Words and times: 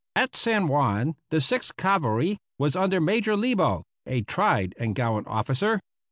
At 0.15 0.35
San 0.35 0.65
Juan 0.65 1.13
the 1.29 1.39
Sixth 1.39 1.77
Cavalry 1.77 2.39
was 2.57 2.75
under 2.75 2.99
Major 2.99 3.37
Lebo, 3.37 3.83
a 4.07 4.23
tried 4.23 4.73
and 4.79 4.95
gallant 4.95 5.27
officer. 5.27 5.79